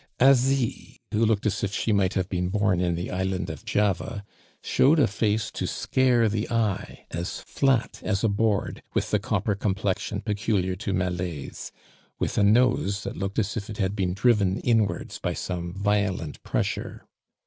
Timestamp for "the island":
2.95-3.51